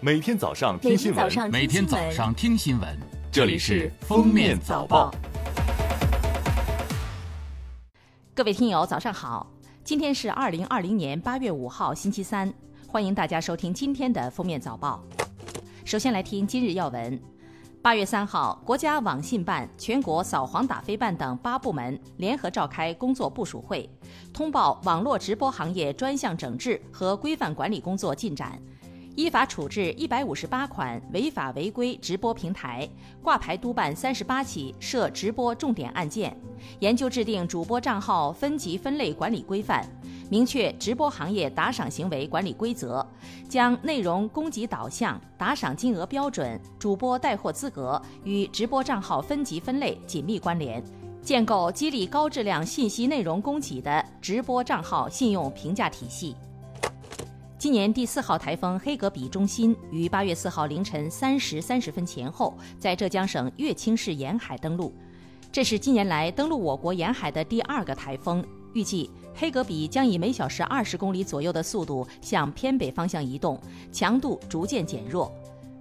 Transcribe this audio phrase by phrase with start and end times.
[0.00, 2.96] 每天早上听新闻，每天早上听新闻，
[3.32, 5.10] 这里是《封面早报》。
[8.32, 9.44] 各位听友，早上好！
[9.82, 12.52] 今天是二零二零年八月五号，星期三，
[12.86, 15.02] 欢迎大家收听今天的《封面早报》。
[15.84, 17.20] 首先来听今日要闻。
[17.82, 23.90] 八月三号，国家网信办、全国扫黄打非办等八部门联合召开工作部署会，
[24.32, 28.62] 通报网络直播行业专项整治和规范管理工作进展。
[29.18, 32.88] 依法处置一百五十八款违法违规直播平台，
[33.20, 36.40] 挂牌督办三十八起涉直播重点案件，
[36.78, 39.84] 研究制定主播账号分级分类管理规范，
[40.30, 43.04] 明确直播行业打赏行为管理规则，
[43.48, 50.80] 将内容供给导向、打赏金额标准、主播带货资格与直播账号分级分类紧密关联，
[51.20, 56.36] 建构激励高质量信息内容供给的直播账号信用评价体系。
[57.58, 64.94] 今年第四号台风黑格比中心于八月四号凌晨三时三十分前后在浙江省乐清市沿海登陆，
[65.50, 68.44] 这是近年来登陆我国沿海的第二个台风。
[68.74, 75.32] 预计黑格比将以每小时二十公里左右的速度向偏北方向移动，强度逐渐减弱，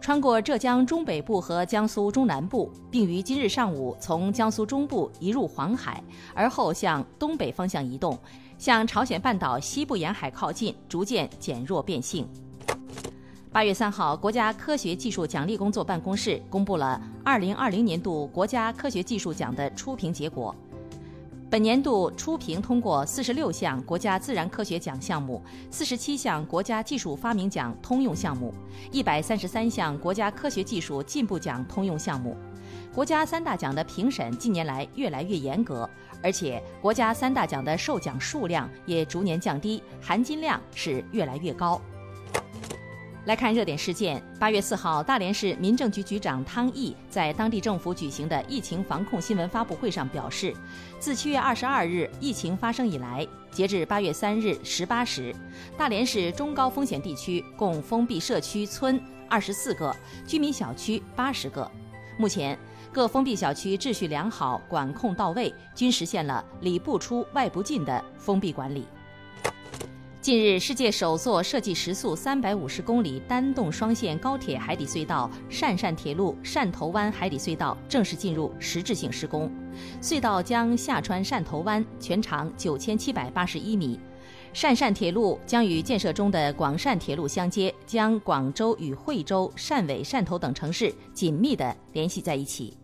[0.00, 6.02] 穿过浙江中北部和江苏中南部，并于今日上午从江苏中部移入黄海，
[6.34, 8.18] 而后向东北方向移动。
[8.56, 12.26] 向朝鲜半岛西部沿海靠近，逐渐减弱变性。
[13.52, 20.54] 八月三号，国家科学技术奖励工作办公室公布了二零二零年度国家科学技术奖的初评结果。
[21.50, 28.52] 本年度初评通过四十六项国家自然科学奖项目，四十七项国家技术发明奖通用项目，
[28.92, 32.36] 一百三十三项国家科学技术进步奖通用项目。
[32.94, 35.88] 国家三大奖的评审近年来越来越严格，
[36.22, 41.80] 而且国家三大奖的授奖数量也逐年降低，含金量是越来越高。
[43.28, 50.50] 来看热点事件，八月四号，大连市民政局局长汤毅在当地政府举行的疫情防控新闻发布会上表示，
[50.98, 55.36] 自七月二十二日疫情发生以来，截至八月三日十八时，
[55.76, 59.94] 大连市中高风险地区共封闭社区村二十四个，
[60.26, 61.70] 居民小区八十个，
[62.16, 62.58] 目前。
[62.90, 68.86] 各封闭小区秩序良好，管控到位，均实现了里不出、外不进的封闭管理。
[70.28, 79.50] 近日，世界首座设计时速三百五十公里单洞双线高铁海底隧道——汕汕铁路汕头湾海底隧道正式进入实质性施工。
[80.02, 83.98] 隧道将下穿汕头湾，全长九千七百八十一米。
[84.52, 92.76] 汕汕铁路将与建设中的广汕铁路相接，将广州与惠州、汕尾、汕头等城市紧密地联系在一起。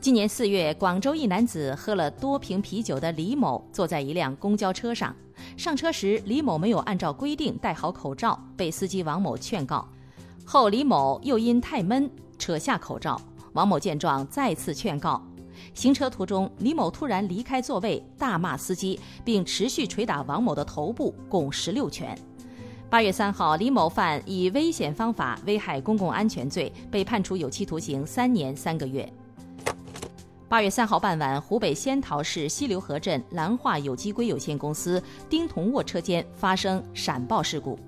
[0.00, 5.14] 今年四月，广州一男子喝了多瓶啤酒的李某坐在一辆公交车上，
[5.56, 9.86] 上车时李某没有按照规定戴好口罩，被司机王某劝告，
[10.44, 13.20] 后李某又因太闷扯下口罩，
[13.54, 15.20] 王某见状再次劝告。
[15.74, 22.16] 行车途中，李某突然离开座位，大骂司机，并持续捶打王某的头部，共十六拳。
[22.88, 29.12] 八月三号，李某犯以危险方法危害公共安全罪，被判处有期徒刑三年三个月。
[30.48, 37.78] 八月三号傍晚，湖北仙桃市西流河镇兰化有机硅有限公司丁同沃车间发生闪爆事故。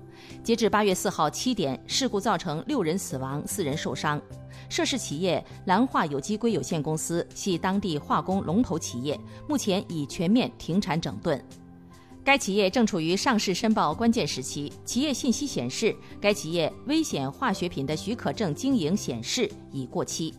[0.43, 4.21] 截至八月四号七点，事故造成六人死亡，四人受伤。
[4.69, 11.43] 涉事企业兰化有机硅有限公司系当地化工龙头企业，目前已全面停产整顿。
[12.23, 20.31] 该企业正处于上市申报关键时期，企业信息显示，该企业危险化学品的许可证经营显示已过期。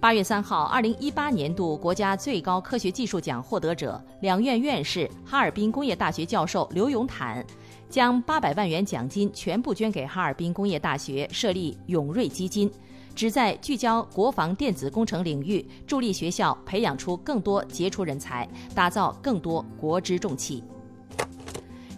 [0.00, 7.44] 八月三号，二零一八年度国家最高科学技术奖获得者、两院院士、哈尔滨工业大学教授刘永坦。
[7.90, 12.70] 将八百万元奖金全部捐给哈尔滨工业大学设立永瑞基金，
[13.14, 20.64] 旨在聚焦国防电子工程领域，助力学校培养出更多杰出人才，打造更多国之重器。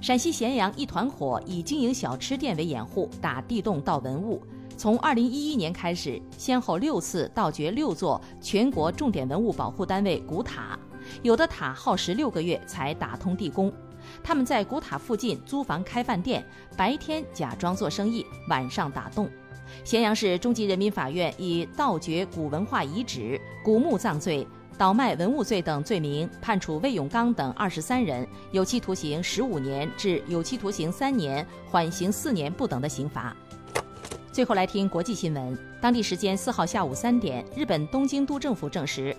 [0.01, 4.43] 陕西咸阳一团火以经营小吃店为掩护，打地洞盗文物。
[4.77, 10.79] 从二零一一年开始，先后六次盗掘六座全国重点文物保护单位古塔，
[11.23, 13.73] 有的塔耗时六个月才打通地宫。
[14.23, 16.45] 他们在古塔附近租房开饭店，
[16.77, 19.31] 白天假装做生意，晚上打洞。
[19.85, 24.47] 咸阳市中级人民法院以盗掘古文化遗址、古墓葬罪、
[24.77, 33.35] 倒卖文物罪等罪名，判处魏永刚等二十三人有期徒刑十五年至有期徒刑三年，缓刑四年不等的刑罚。
[34.33, 35.59] 最后来听国际新闻。
[35.79, 39.15] 当地时间四号下午三点，日本东京都政府证实。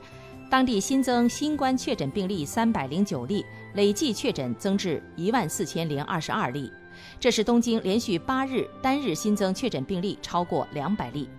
[0.49, 3.45] 当地新增新冠确诊病例三百零九例，
[3.75, 6.71] 累计确诊增至一万四千零二十二例。
[7.19, 11.29] 这是东京连续八日单日新增确诊病例超过两百例。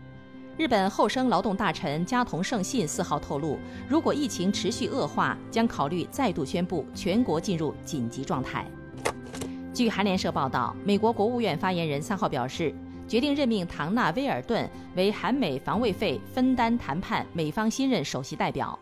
[0.57, 8.65] 日本厚生劳动大臣加藤胜信四号透露，如果疫情持续恶化，将考虑再度宣布全国进入紧急状态。
[9.73, 12.73] 据韩联社报道，美国国务院发言人三号表示，
[13.07, 18.79] 决定任命唐纳·威尔顿为韩美防卫费分担谈判美方新任首席代表。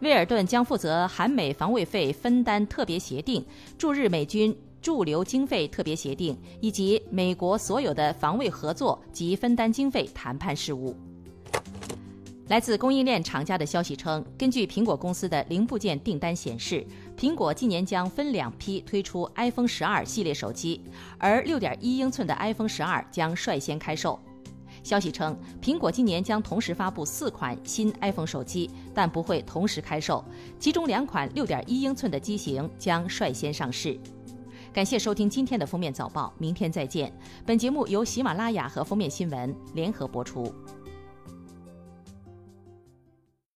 [0.00, 3.44] 威尔顿将负责韩美防卫费分担特别协定、
[3.78, 10.94] 驻日美军驻留经费特别协定以及美国所有的防卫合作及分担经费谈判事务。
[12.48, 16.84] 来自供应链厂家的消息称，根据苹果公司的零部件订单显示，
[17.16, 20.80] 苹果今年将分两批推出 iPhone 十二系列手机，
[21.18, 24.18] 而六点一英寸的 iPhone 十二将率先开售。
[24.82, 30.22] 消息称，苹果今年将同时发布四款新 iPhone 手机，但不会同时开售，
[30.58, 33.98] 其中两款六点一英寸的机型将率先上市。
[34.72, 37.10] 感谢收听今天的封面早报，明天再见。
[37.46, 40.52] 本节目由喜马拉雅和封面新闻联合播出。